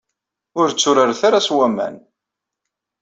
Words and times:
Ur 0.59 0.67
tturaret 0.71 1.21
ara 1.27 1.39
s 1.47 1.49
waman. 1.55 1.95